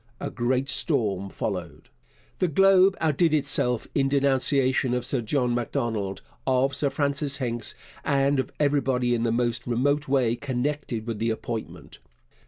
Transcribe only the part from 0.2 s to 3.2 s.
great storm followed. The Globe